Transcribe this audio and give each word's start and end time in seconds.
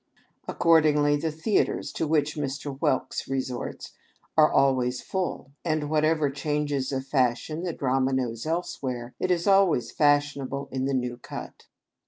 Accordingly, 0.47 1.15
the 1.17 1.31
Theatres 1.31 1.91
to 1.91 2.07
which 2.07 2.35
Mr. 2.35 2.75
Whelks 2.75 3.27
re 3.27 3.39
sorts 3.39 3.91
are 4.35 4.51
always 4.51 4.99
full; 4.99 5.51
and 5.63 5.91
whatever 5.91 6.31
changes 6.31 6.91
of 6.91 7.05
fashion 7.05 7.61
the 7.61 7.71
drama 7.73 8.11
knows 8.11 8.47
elsewhere, 8.47 9.13
it 9.19 9.29
is 9.29 9.45
always 9.45 9.91
fashionable 9.91 10.69
in 10.71 10.85
the 10.85 10.95
New 10.95 11.17
Cut. 11.17 11.67